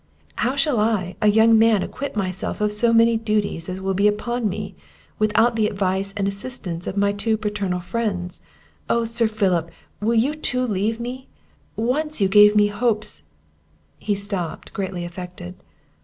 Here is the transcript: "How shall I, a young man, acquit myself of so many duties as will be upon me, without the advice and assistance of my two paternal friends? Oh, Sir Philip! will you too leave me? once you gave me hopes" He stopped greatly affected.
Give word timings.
"How 0.37 0.55
shall 0.55 0.79
I, 0.79 1.15
a 1.21 1.27
young 1.27 1.59
man, 1.59 1.83
acquit 1.83 2.15
myself 2.15 2.59
of 2.59 2.71
so 2.73 2.91
many 2.91 3.17
duties 3.17 3.69
as 3.69 3.79
will 3.79 3.93
be 3.93 4.07
upon 4.07 4.49
me, 4.49 4.73
without 5.19 5.55
the 5.55 5.67
advice 5.67 6.11
and 6.17 6.27
assistance 6.27 6.87
of 6.87 6.97
my 6.97 7.11
two 7.11 7.37
paternal 7.37 7.79
friends? 7.79 8.41
Oh, 8.89 9.03
Sir 9.05 9.27
Philip! 9.27 9.69
will 10.01 10.15
you 10.17 10.33
too 10.33 10.65
leave 10.67 10.99
me? 10.99 11.27
once 11.75 12.19
you 12.19 12.27
gave 12.27 12.55
me 12.55 12.65
hopes" 12.65 13.21
He 13.99 14.15
stopped 14.15 14.73
greatly 14.73 15.05
affected. 15.05 15.53